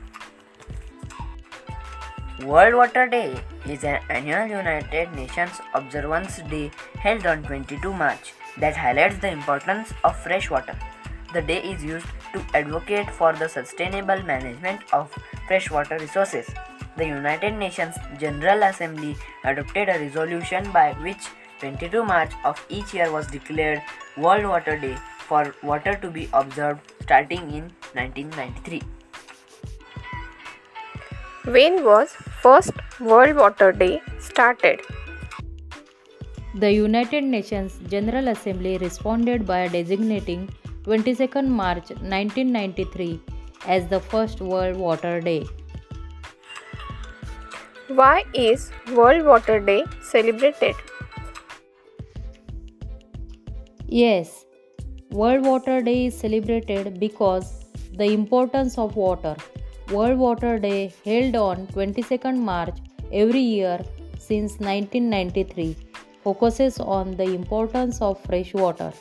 World 2.43 2.75
Water 2.75 3.07
Day 3.07 3.41
is 3.65 3.85
an 3.85 4.01
annual 4.09 4.45
United 4.45 5.09
Nations 5.13 5.61
Observance 5.73 6.39
Day 6.49 6.69
held 6.99 7.25
on 7.25 7.41
22 7.43 7.93
March 7.93 8.33
that 8.57 8.75
highlights 8.75 9.19
the 9.19 9.31
importance 9.31 9.93
of 10.03 10.19
fresh 10.19 10.49
water. 10.49 10.77
The 11.31 11.41
day 11.41 11.61
is 11.63 11.81
used 11.81 12.07
to 12.33 12.43
advocate 12.53 13.09
for 13.09 13.31
the 13.31 13.47
sustainable 13.47 14.21
management 14.23 14.81
of 14.91 15.17
freshwater 15.47 15.97
resources. 15.97 16.45
The 16.97 17.05
United 17.07 17.53
Nations 17.53 17.95
General 18.19 18.63
Assembly 18.63 19.15
adopted 19.45 19.87
a 19.87 19.97
resolution 19.97 20.69
by 20.73 20.91
which 21.01 21.29
22 21.59 22.03
March 22.03 22.33
of 22.43 22.63
each 22.67 22.93
year 22.93 23.13
was 23.13 23.27
declared 23.27 23.81
World 24.17 24.43
Water 24.45 24.77
Day 24.77 24.97
for 25.19 25.55
water 25.63 25.95
to 26.01 26.11
be 26.11 26.27
observed 26.33 26.81
starting 27.01 27.49
in 27.49 27.71
1993. 27.93 28.94
When 31.53 31.83
was 31.83 32.11
first 32.41 32.71
World 32.99 33.35
Water 33.35 33.71
Day 33.71 34.01
started? 34.19 34.81
The 36.55 36.71
United 36.71 37.23
Nations 37.23 37.77
General 37.87 38.29
Assembly 38.29 38.79
responded 38.79 39.45
by 39.45 39.67
designating 39.67 40.49
22nd 40.85 41.47
March 41.47 41.91
1993 41.91 43.21
as 43.67 43.87
the 43.89 43.99
first 43.99 44.41
World 44.41 44.77
Water 44.77 45.21
Day. 45.21 45.45
Why 47.89 48.23
is 48.33 48.71
World 48.93 49.23
Water 49.23 49.59
Day 49.59 49.83
celebrated? 50.01 50.73
Yes, 53.85 54.45
World 55.11 55.45
Water 55.45 55.83
Day 55.83 56.07
is 56.07 56.17
celebrated 56.17 56.99
because 56.99 57.65
the 57.93 58.05
importance 58.05 58.79
of 58.79 58.95
water. 58.95 59.35
World 59.91 60.17
Water 60.17 60.57
Day 60.57 60.91
held 61.05 61.35
on 61.35 61.67
22nd 61.67 62.37
March 62.37 62.75
every 63.13 63.39
year 63.39 63.79
since 64.17 64.53
1993 64.53 65.77
focuses 66.23 66.79
on 66.79 67.11
the 67.17 67.25
importance 67.25 68.01
of 68.01 68.19
fresh 68.23 68.55
water. 68.55 68.91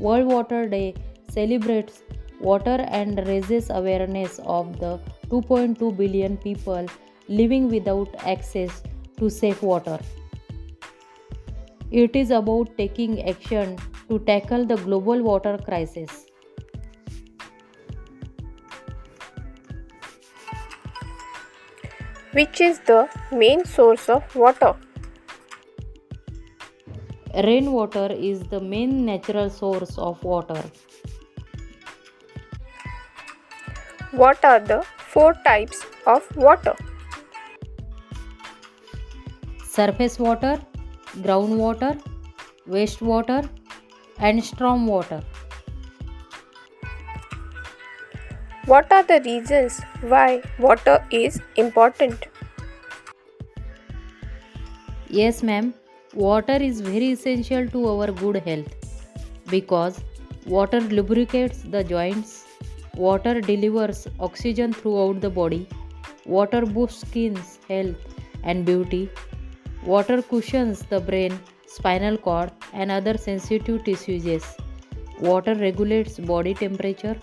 World 0.00 0.26
Water 0.26 0.68
Day 0.68 0.94
celebrates 1.28 2.02
water 2.40 2.84
and 2.88 3.24
raises 3.28 3.70
awareness 3.70 4.40
of 4.44 4.80
the 4.80 4.98
2.2 5.28 5.96
billion 5.96 6.36
people 6.36 6.86
living 7.28 7.68
without 7.68 8.12
access 8.26 8.82
to 9.18 9.30
safe 9.30 9.62
water. 9.62 10.00
It 11.92 12.16
is 12.16 12.32
about 12.32 12.76
taking 12.76 13.28
action 13.28 13.78
to 14.08 14.18
tackle 14.18 14.66
the 14.66 14.76
global 14.76 15.22
water 15.22 15.56
crisis. 15.56 16.26
Which 22.36 22.60
is 22.60 22.80
the 22.80 23.08
main 23.32 23.64
source 23.64 24.10
of 24.10 24.34
water? 24.36 24.74
Rainwater 27.44 28.08
is 28.12 28.42
the 28.50 28.60
main 28.60 29.06
natural 29.06 29.48
source 29.48 29.96
of 29.96 30.22
water. 30.22 30.62
What 34.10 34.44
are 34.44 34.60
the 34.60 34.84
four 35.14 35.32
types 35.46 35.80
of 36.06 36.28
water? 36.36 36.74
Surface 39.64 40.18
water, 40.18 40.60
groundwater, 41.28 41.98
wastewater, 42.68 43.48
and 44.18 44.44
storm 44.44 44.86
water. 44.86 45.22
What 48.70 48.90
are 48.90 49.04
the 49.04 49.20
reasons 49.24 49.80
why 50.00 50.42
water 50.58 51.00
is 51.12 51.40
important? 51.54 52.24
Yes, 55.08 55.44
ma'am. 55.44 55.72
Water 56.14 56.56
is 56.56 56.80
very 56.80 57.12
essential 57.12 57.68
to 57.68 57.88
our 57.90 58.10
good 58.10 58.38
health 58.38 58.72
because 59.48 60.00
water 60.46 60.80
lubricates 60.80 61.62
the 61.62 61.84
joints, 61.84 62.44
water 62.96 63.40
delivers 63.40 64.08
oxygen 64.18 64.72
throughout 64.72 65.20
the 65.20 65.30
body, 65.30 65.68
water 66.24 66.66
boosts 66.66 67.06
skin's 67.06 67.60
health 67.68 67.94
and 68.42 68.64
beauty, 68.64 69.08
water 69.84 70.20
cushions 70.22 70.82
the 70.90 70.98
brain, 70.98 71.38
spinal 71.68 72.18
cord, 72.18 72.50
and 72.72 72.90
other 72.90 73.16
sensitive 73.16 73.84
tissues. 73.84 74.44
Water 75.20 75.54
regulates 75.54 76.18
body 76.18 76.52
temperature. 76.52 77.16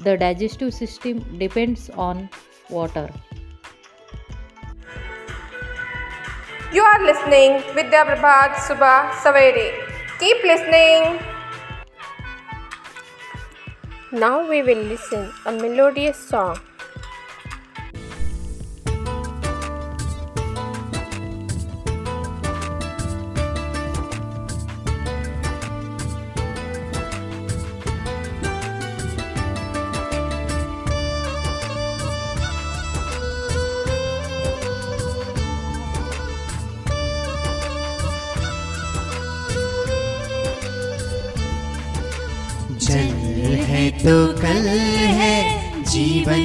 The 0.00 0.16
digestive 0.16 0.72
system 0.74 1.24
depends 1.38 1.90
on 1.90 2.28
water. 2.70 3.10
You 6.72 6.82
are 6.82 7.02
listening 7.02 7.62
Vidya 7.74 8.04
Prabhat 8.04 8.54
Subha 8.68 9.10
Savere. 9.24 9.72
Keep 10.20 10.44
listening. 10.44 11.18
Now 14.12 14.48
we 14.48 14.62
will 14.62 14.84
listen 14.94 15.32
a 15.46 15.52
melodious 15.52 16.16
song. 16.16 16.58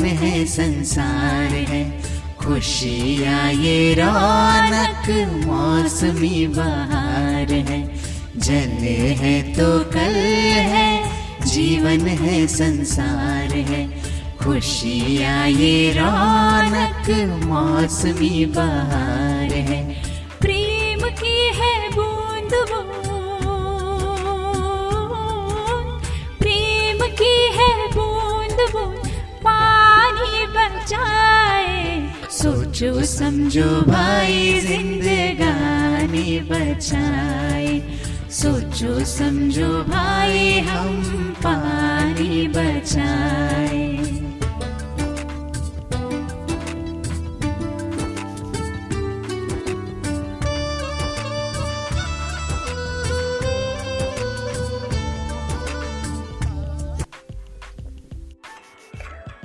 जीवन 0.04 0.18
है, 0.18 0.46
संसार 0.46 1.54
है। 1.54 2.02
खुशियाँ 2.40 3.52
ये 3.52 3.94
रौनक, 3.94 5.06
मौसमी 5.46 6.48
बहार 6.48 7.54
है। 7.54 7.96
जले 8.38 9.14
है 9.14 9.42
तो 9.54 9.80
कल 9.80 10.16
है, 10.60 11.04
जीवन 11.46 12.08
है, 12.08 12.48
संसार 12.48 13.56
है। 13.58 13.88
खुशियाँ 14.44 15.48
ये 15.48 15.92
रौनक, 15.92 17.10
मौसमी 17.46 18.46
बहार 18.46 19.23
सोचो 32.74 33.02
समझो 33.06 33.70
भाई 33.86 34.60
जिंदगानी 34.60 36.30
बचाए 36.50 37.68
सोचो, 38.34 38.94
समझो 39.06 39.68
भाई 39.90 40.60
हम 40.70 41.34
पानी 41.44 42.48
बचाए 42.56 43.82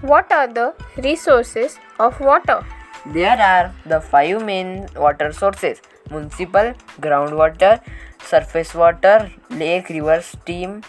What 0.00 0.32
are 0.32 0.48
the 0.48 0.72
resources 1.04 1.78
of 2.00 2.18
water? 2.20 2.60
There 3.06 3.38
are 3.40 3.72
the 3.86 4.00
five 4.00 4.44
main 4.44 4.88
water 4.96 5.32
sources 5.32 5.80
municipal, 6.10 6.74
groundwater, 7.00 7.80
surface 8.22 8.74
water, 8.74 9.30
lake, 9.50 9.88
river, 9.88 10.20
stream, 10.20 10.82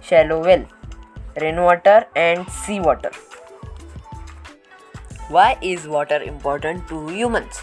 shallow 0.00 0.42
well, 0.42 0.64
rainwater, 1.40 2.06
and 2.14 2.48
seawater. 2.48 3.10
Why 5.28 5.58
is 5.62 5.88
water 5.88 6.22
important 6.22 6.86
to 6.88 7.08
humans? 7.08 7.62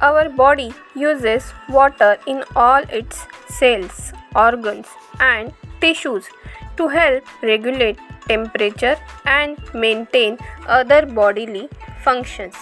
Our 0.00 0.28
body 0.28 0.74
uses 0.96 1.52
water 1.68 2.18
in 2.26 2.42
all 2.56 2.82
its 2.90 3.24
cells, 3.48 4.12
organs, 4.34 4.88
and 5.20 5.52
tissues 5.80 6.26
to 6.76 6.88
help 6.88 7.24
regulate 7.42 7.98
temperature 8.32 8.96
and 9.26 9.58
maintain 9.74 10.38
other 10.66 11.00
bodily 11.06 11.68
functions. 12.08 12.54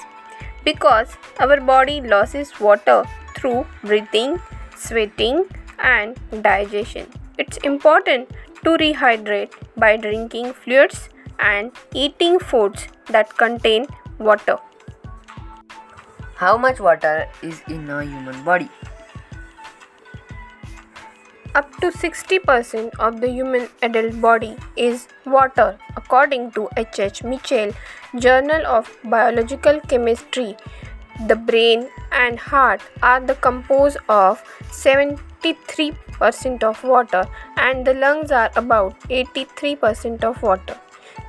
Because 0.64 1.16
our 1.38 1.61
body 1.61 2.00
loses 2.00 2.52
water 2.61 3.04
through 3.37 3.66
breathing, 3.83 4.38
sweating, 4.76 5.44
and 5.78 6.18
digestion, 6.42 7.06
it's 7.38 7.56
important 7.59 8.28
to 8.64 8.76
rehydrate 8.83 9.54
by 9.76 9.96
drinking 9.96 10.52
fluids 10.52 11.09
and 11.38 11.72
eating 11.94 12.38
foods 12.38 12.88
that 13.06 13.35
contain 13.37 13.87
water. 14.18 14.59
How 16.35 16.56
much 16.59 16.80
water 16.80 17.28
is 17.42 17.62
in 17.68 17.88
a 17.88 18.02
human 18.04 18.44
body? 18.44 18.68
Up 21.53 21.69
to 21.81 21.91
60% 21.91 22.95
of 23.01 23.21
the 23.21 23.29
human 23.29 23.69
adult 23.83 24.21
body 24.21 24.57
is 24.77 25.09
water, 25.27 25.77
according 25.97 26.53
to 26.53 26.69
H. 26.77 27.01
H. 27.01 27.25
Mitchell, 27.25 27.73
Journal 28.17 28.65
of 28.65 28.89
Biological 29.03 29.81
Chemistry. 29.89 30.57
The 31.27 31.35
brain 31.35 31.89
and 32.13 32.39
heart 32.39 32.81
are 33.03 33.21
the 33.21 33.35
composed 33.35 33.97
of 34.09 34.45
73% 34.69 36.63
of 36.63 36.85
water, 36.85 37.27
and 37.57 37.85
the 37.85 37.95
lungs 37.95 38.31
are 38.31 38.51
about 38.55 39.01
83% 39.09 40.23
of 40.23 40.41
water. 40.45 40.79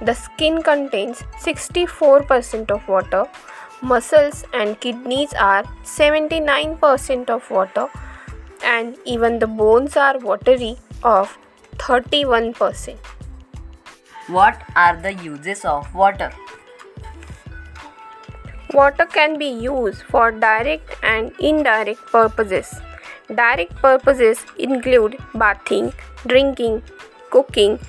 The 0.03 0.13
skin 0.13 0.61
contains 0.61 1.23
64% 1.39 2.69
of 2.69 2.87
water. 2.87 3.25
Muscles 3.81 4.45
and 4.53 4.79
kidneys 4.79 5.33
are 5.33 5.63
79% 5.83 7.29
of 7.31 7.49
water 7.49 7.89
and 8.63 8.97
even 9.05 9.39
the 9.39 9.47
bones 9.47 9.97
are 9.97 10.17
watery 10.19 10.77
of 11.03 11.37
31%. 11.77 12.97
What 14.27 14.61
are 14.75 14.95
the 15.01 15.13
uses 15.13 15.65
of 15.65 15.93
water? 15.93 16.31
Water 18.73 19.05
can 19.05 19.37
be 19.37 19.47
used 19.47 20.03
for 20.03 20.31
direct 20.31 20.95
and 21.03 21.33
indirect 21.39 21.99
purposes. 22.11 22.73
Direct 23.27 23.75
purposes 23.75 24.45
include 24.57 25.17
bathing, 25.37 25.93
drinking, 26.25 26.81
cooking, 27.29 27.79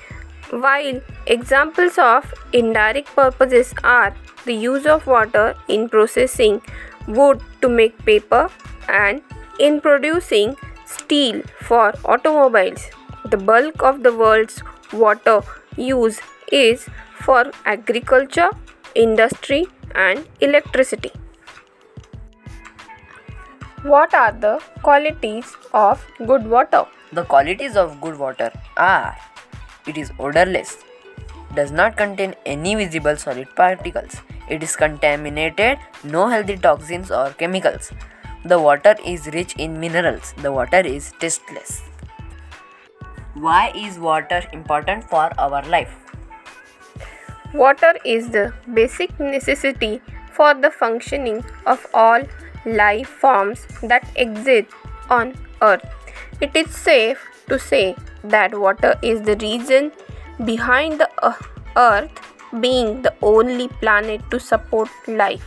while 0.49 1.01
examples 1.27 1.97
of 1.97 2.33
indirect 2.51 3.07
purposes 3.15 3.73
are 3.83 4.13
the 4.45 4.53
use 4.53 4.85
of 4.85 5.07
water 5.07 5.55
in 5.67 5.87
processing 5.87 6.61
wood 7.07 7.41
to 7.61 7.69
make 7.69 7.97
paper 8.05 8.49
and 8.89 9.21
in 9.59 9.79
producing 9.79 10.55
steel 10.85 11.41
for 11.61 11.93
automobiles. 12.05 12.89
The 13.25 13.37
bulk 13.37 13.81
of 13.83 14.03
the 14.03 14.13
world's 14.13 14.61
water 14.91 15.41
use 15.77 16.19
is 16.51 16.87
for 17.19 17.51
agriculture, 17.65 18.49
industry, 18.95 19.65
and 19.95 20.27
electricity. 20.41 21.11
What 23.83 24.13
are 24.13 24.31
the 24.31 24.61
qualities 24.81 25.55
of 25.73 26.05
good 26.25 26.47
water? 26.47 26.85
The 27.11 27.25
qualities 27.25 27.75
of 27.75 27.99
good 28.01 28.17
water 28.17 28.51
are 28.77 29.15
it 29.85 29.97
is 29.97 30.11
odorless, 30.19 30.77
does 31.53 31.71
not 31.71 31.97
contain 31.97 32.35
any 32.45 32.75
visible 32.75 33.17
solid 33.17 33.53
particles, 33.55 34.21
it 34.49 34.63
is 34.63 34.75
contaminated, 34.75 35.77
no 36.03 36.27
healthy 36.27 36.57
toxins 36.57 37.11
or 37.11 37.31
chemicals. 37.31 37.91
The 38.45 38.59
water 38.59 38.95
is 39.05 39.27
rich 39.27 39.55
in 39.57 39.79
minerals, 39.79 40.33
the 40.41 40.51
water 40.51 40.81
is 40.81 41.13
tasteless. 41.19 41.81
Why 43.35 43.71
is 43.73 43.97
water 43.97 44.41
important 44.51 45.09
for 45.09 45.31
our 45.39 45.61
life? 45.63 45.95
Water 47.53 47.93
is 48.03 48.29
the 48.29 48.53
basic 48.73 49.17
necessity 49.17 50.01
for 50.33 50.53
the 50.53 50.69
functioning 50.69 51.41
of 51.65 51.85
all 51.93 52.21
life 52.65 53.07
forms 53.07 53.65
that 53.81 54.05
exist 54.17 54.67
on 55.09 55.35
earth. 55.61 55.85
It 56.41 56.53
is 56.53 56.75
safe 56.75 57.25
to 57.47 57.57
say 57.57 57.95
that 58.25 58.59
water 58.59 58.95
is 59.01 59.21
the 59.21 59.37
reason 59.37 59.93
behind 60.43 60.99
the 60.99 61.09
uh, 61.23 61.33
earth 61.77 62.11
being 62.59 63.01
the 63.03 63.13
only 63.21 63.69
planet 63.69 64.21
to 64.31 64.39
support 64.39 64.89
life. 65.07 65.45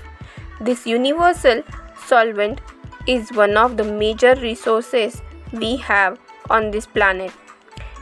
This 0.60 0.86
universal 0.86 1.62
solvent 2.06 2.60
is 3.06 3.32
one 3.32 3.56
of 3.56 3.76
the 3.76 3.84
major 3.84 4.34
resources 4.36 5.22
we 5.52 5.76
have 5.76 6.18
on 6.50 6.70
this 6.70 6.86
planet. 6.86 7.32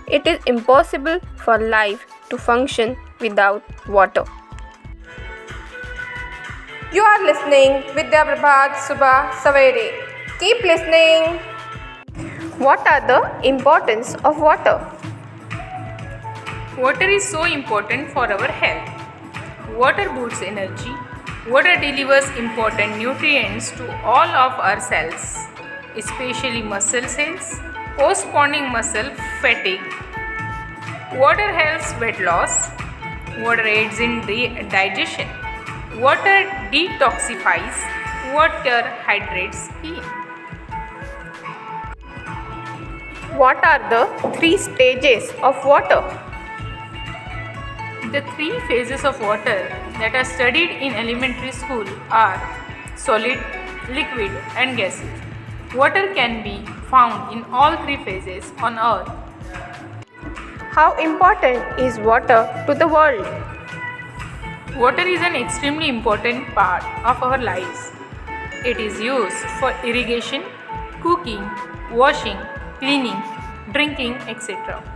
It 0.06 0.26
is 0.26 0.38
impossible 0.46 1.20
for 1.36 1.58
life 1.58 2.06
to 2.30 2.38
function 2.38 2.96
without 3.20 3.62
water. 3.88 4.24
You 6.92 7.02
are 7.02 7.24
listening 7.24 7.82
Vidya 7.94 8.24
Prabhat 8.24 8.76
Subha 8.88 9.30
Savere. 9.44 9.86
Keep 10.38 10.62
listening. 10.62 11.40
What 12.58 12.86
are 12.86 13.00
the 13.06 13.48
importance 13.48 14.14
of 14.24 14.40
water? 14.40 14.76
Water 16.78 17.08
is 17.08 17.28
so 17.28 17.44
important 17.44 18.10
for 18.10 18.26
our 18.32 18.46
health. 18.46 18.88
Water 19.76 20.08
boosts 20.10 20.42
energy. 20.42 20.92
Water 21.46 21.76
delivers 21.78 22.26
important 22.38 22.96
nutrients 22.96 23.70
to 23.72 23.84
all 24.02 24.28
of 24.42 24.52
our 24.58 24.80
cells, 24.80 25.46
especially 25.94 26.62
muscle 26.62 27.06
cells, 27.06 27.60
postponing 27.98 28.70
muscle 28.72 29.10
fatigue. 29.42 29.82
Water 31.12 31.52
helps 31.52 31.92
weight 32.00 32.18
loss. 32.20 32.70
Water 33.40 33.66
aids 33.66 34.00
in 34.00 34.24
di- 34.26 34.56
digestion. 34.70 35.28
Water 36.00 36.38
detoxifies. 36.72 37.76
Water 38.32 38.80
hydrates 39.04 39.68
skin. 39.68 40.02
What 43.36 43.62
are 43.66 43.80
the 43.90 44.30
three 44.38 44.56
stages 44.56 45.30
of 45.42 45.62
water? 45.62 46.02
The 48.14 48.20
three 48.36 48.60
phases 48.68 49.04
of 49.04 49.20
water 49.20 49.54
that 50.00 50.14
are 50.14 50.24
studied 50.24 50.70
in 50.70 50.94
elementary 50.94 51.50
school 51.50 51.88
are 52.10 52.36
solid, 52.96 53.40
liquid, 53.90 54.30
and 54.54 54.76
gaseous. 54.76 55.24
Water 55.74 56.14
can 56.14 56.44
be 56.44 56.64
found 56.92 57.32
in 57.32 57.42
all 57.52 57.76
three 57.82 57.96
phases 58.04 58.52
on 58.58 58.78
earth. 58.78 59.10
How 60.76 60.94
important 61.06 61.80
is 61.80 61.98
water 61.98 62.38
to 62.68 62.74
the 62.74 62.86
world? 62.86 63.26
Water 64.76 65.02
is 65.16 65.20
an 65.20 65.34
extremely 65.34 65.88
important 65.88 66.46
part 66.54 66.84
of 67.04 67.20
our 67.20 67.38
lives. 67.38 67.90
It 68.64 68.78
is 68.78 69.00
used 69.00 69.44
for 69.58 69.74
irrigation, 69.82 70.44
cooking, 71.02 71.42
washing, 71.90 72.38
cleaning, 72.78 73.20
drinking, 73.72 74.14
etc. 74.28 74.93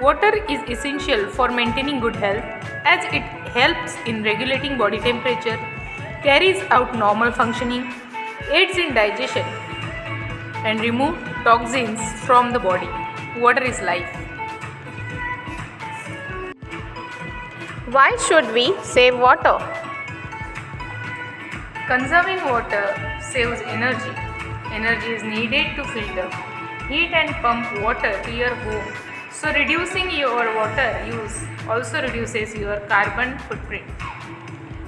Water 0.00 0.34
is 0.50 0.60
essential 0.68 1.28
for 1.30 1.48
maintaining 1.50 2.00
good 2.00 2.16
health 2.16 2.42
as 2.84 3.04
it 3.14 3.22
helps 3.56 3.94
in 4.06 4.24
regulating 4.24 4.76
body 4.76 4.98
temperature, 4.98 5.56
carries 6.24 6.60
out 6.70 6.96
normal 6.96 7.30
functioning, 7.30 7.92
aids 8.50 8.76
in 8.76 8.92
digestion, 8.92 9.46
and 10.64 10.80
remove 10.80 11.16
toxins 11.44 12.00
from 12.22 12.52
the 12.52 12.58
body. 12.58 12.88
Water 13.38 13.62
is 13.62 13.80
life. 13.82 14.10
Why 17.86 18.16
should 18.26 18.52
we 18.52 18.74
save 18.82 19.16
water? 19.16 19.58
Conserving 21.86 22.44
water 22.46 22.84
saves 23.22 23.60
energy. 23.60 24.10
Energy 24.72 25.12
is 25.12 25.22
needed 25.22 25.76
to 25.76 25.84
filter, 25.84 26.28
heat, 26.88 27.12
and 27.12 27.30
pump 27.36 27.80
water 27.80 28.20
to 28.24 28.32
your 28.34 28.54
home. 28.56 29.13
So, 29.34 29.52
reducing 29.52 30.10
your 30.12 30.54
water 30.54 31.04
use 31.06 31.42
also 31.68 32.00
reduces 32.00 32.54
your 32.54 32.78
carbon 32.92 33.36
footprint. 33.40 33.84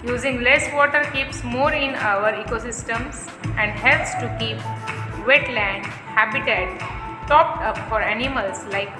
Using 0.04 0.40
less 0.40 0.72
water 0.72 1.02
keeps 1.12 1.42
more 1.42 1.72
in 1.72 1.96
our 1.96 2.32
ecosystems 2.32 3.26
and 3.58 3.72
helps 3.72 4.14
to 4.20 4.28
keep 4.38 4.58
wetland 5.26 5.84
habitat 6.18 6.78
topped 7.26 7.60
up 7.62 7.76
for 7.88 8.00
animals 8.00 8.64
like 8.70 8.92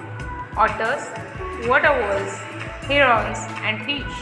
otters, 0.57 1.07
water 1.69 1.95
voles, 1.95 2.37
herons, 2.91 3.39
and 3.63 3.81
fish. 3.87 4.17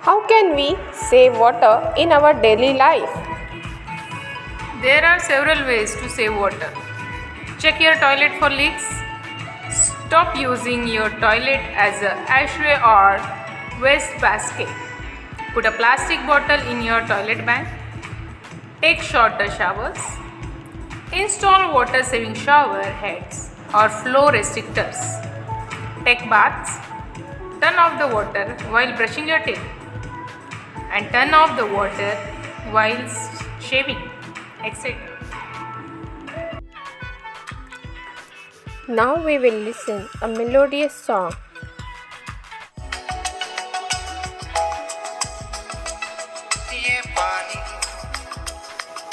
How 0.00 0.26
can 0.26 0.56
we 0.56 0.76
save 0.92 1.38
water 1.38 1.92
in 1.98 2.12
our 2.12 2.32
daily 2.32 2.72
life? 2.72 3.14
There 4.80 5.04
are 5.04 5.20
several 5.20 5.66
ways 5.66 5.94
to 5.96 6.08
save 6.08 6.34
water. 6.34 6.72
Check 7.58 7.80
your 7.80 7.96
toilet 7.96 8.34
for 8.38 8.50
leaks. 8.50 8.84
Stop 9.76 10.36
using 10.36 10.86
your 10.86 11.10
toilet 11.22 11.62
as 11.84 12.02
a 12.02 12.12
ashtray 12.30 12.76
or 12.90 13.18
waste 13.82 14.12
basket. 14.20 14.68
Put 15.54 15.66
a 15.66 15.72
plastic 15.72 16.24
bottle 16.24 16.60
in 16.68 16.84
your 16.84 17.00
toilet 17.08 17.44
bank. 17.44 17.66
Take 18.80 19.02
shorter 19.02 19.50
showers. 19.50 19.98
Install 21.12 21.74
water 21.74 22.04
saving 22.04 22.34
shower 22.34 22.84
heads 22.84 23.50
or 23.74 23.88
flow 23.88 24.30
restrictors. 24.30 25.02
Take 26.04 26.30
baths. 26.30 26.78
Turn 27.60 27.74
off 27.74 27.98
the 27.98 28.06
water 28.14 28.56
while 28.70 28.96
brushing 28.96 29.26
your 29.26 29.40
teeth. 29.40 29.66
And 30.92 31.10
turn 31.10 31.34
off 31.34 31.56
the 31.56 31.66
water 31.66 32.14
while 32.70 33.04
shaving, 33.60 33.98
etc. 34.64 35.07
Now 38.90 39.16
we 39.16 39.32
will 39.38 39.56
listen 39.64 39.98
a 40.22 40.28
melodious 40.28 40.94
song. 41.06 41.32
ये 46.72 47.02
पानी, 47.08 47.60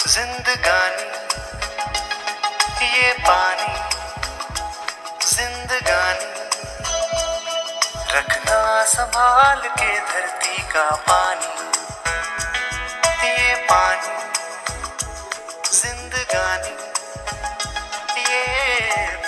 जिंदगानी। 0.08 1.10
ये 2.86 3.14
पानी, 3.20 3.74
जिंदगानी। 5.26 6.32
रखना 8.16 8.84
संभाल 8.86 9.62
के 9.62 10.00
धरती 10.00 10.58
का 10.62 10.90
पानी। 10.96 11.52
ये 13.28 13.56
पानी 13.56 14.35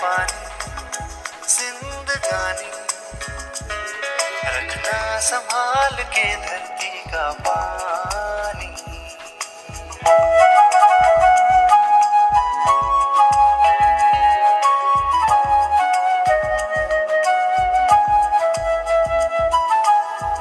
पानी 0.07 0.43
जिंदगानी 1.53 2.69
रखना 4.45 4.99
संभाल 5.19 5.95
के 6.15 6.23
धरती 6.43 6.91
का 7.11 7.25
पानी। 7.47 8.69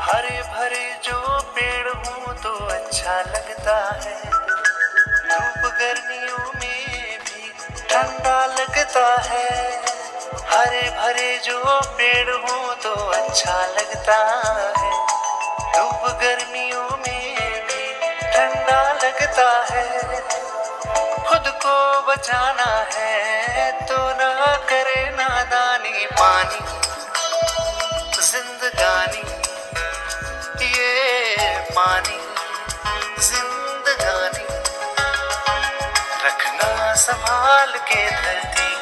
हरे 0.06 0.38
भरे 0.52 0.86
जो 1.04 1.18
पेड़ 1.56 1.88
हो 1.88 2.32
तो 2.44 2.54
अच्छा 2.76 3.20
लगता 3.34 3.78
है। 4.04 4.16
धूप 5.26 5.62
गर्मियों 5.80 6.44
में 6.54 7.18
भी 7.26 7.52
ठंडा 7.90 8.44
लगता 8.46 9.06
है। 9.30 9.55
हरे 10.56 10.82
भरे 10.90 11.30
जो 11.44 11.58
पेड़ 11.96 12.30
हो 12.30 12.74
तो 12.74 12.92
अच्छा 13.06 13.56
लगता 13.66 14.16
है। 14.76 14.90
धूप 15.72 16.04
गर्मियों 16.22 16.84
में 16.96 17.34
भी 17.66 17.82
ठंडा 18.22 18.80
लगता 19.02 19.48
है। 19.70 19.84
खुद 21.26 21.50
को 21.64 21.76
बचाना 22.08 22.70
है 22.94 23.70
तो 23.82 23.98
ना 24.20 24.56
करे 24.70 25.04
नादानी 25.10 26.06
पानी, 26.12 26.60
जिंदगानी, 28.22 29.24
ये 30.68 31.46
पानी, 31.70 32.18
जिंदगानी। 33.20 34.46
रखना 36.24 36.94
संभाल 37.04 37.78
के 37.90 38.04
धरती 38.10 38.75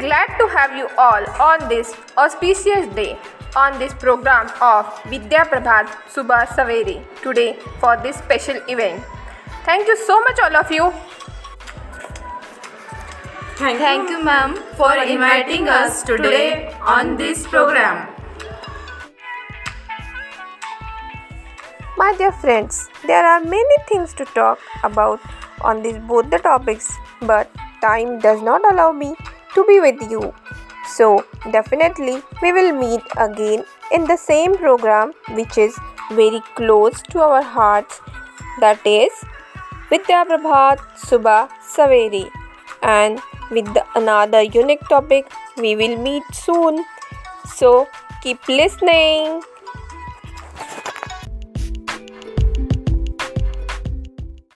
glad 0.00 0.38
to 0.38 0.46
have 0.48 0.74
you 0.76 0.88
all 0.96 1.24
on 1.48 1.68
this 1.68 1.94
auspicious 2.16 2.86
day 2.94 3.18
on 3.56 3.78
this 3.78 3.94
program 3.94 4.50
of 4.62 4.86
Vidya 5.04 5.44
Prabhat 5.52 5.88
Subha 6.14 6.46
Savere 6.56 7.02
today 7.22 7.58
for 7.80 7.96
this 8.02 8.16
special 8.16 8.60
event. 8.68 9.02
Thank 9.64 9.88
you 9.88 9.96
so 9.96 10.20
much, 10.20 10.38
all 10.42 10.56
of 10.56 10.70
you. 10.70 10.92
Thank, 13.56 14.08
you, 14.08 14.24
ma'am, 14.24 14.54
for 14.76 14.94
inviting 14.96 15.68
us 15.68 16.02
today 16.02 16.72
on 16.80 17.18
this 17.18 17.46
program. 17.46 18.08
My 21.98 22.14
dear 22.16 22.32
friends, 22.32 22.88
there 23.06 23.26
are 23.26 23.40
many 23.44 23.76
things 23.86 24.14
to 24.14 24.24
talk 24.24 24.58
about 24.82 25.20
on 25.60 25.82
these 25.82 25.98
both 25.98 26.30
the 26.30 26.38
topics, 26.38 26.90
but 27.20 27.50
time 27.82 28.18
does 28.18 28.40
not 28.40 28.62
allow 28.72 28.92
me 28.92 29.14
to 29.54 29.64
be 29.64 29.80
with 29.80 30.00
you. 30.10 30.34
So, 30.86 31.24
definitely, 31.52 32.22
we 32.42 32.52
will 32.52 32.72
meet 32.72 33.02
again 33.16 33.64
in 33.92 34.04
the 34.04 34.16
same 34.16 34.56
program 34.56 35.12
which 35.30 35.58
is 35.58 35.78
very 36.12 36.40
close 36.56 37.00
to 37.10 37.20
our 37.20 37.42
hearts 37.42 38.00
that 38.60 38.84
is 38.84 39.12
Vidya 39.88 40.24
Prabhat 40.30 40.78
Subha 40.96 41.48
Savere. 41.62 42.28
And 42.82 43.20
with 43.50 43.72
the 43.74 43.84
another 43.94 44.42
unique 44.42 44.86
topic, 44.88 45.30
we 45.56 45.76
will 45.76 45.96
meet 45.96 46.22
soon. 46.32 46.84
So, 47.46 47.88
keep 48.22 48.46
listening. 48.48 49.42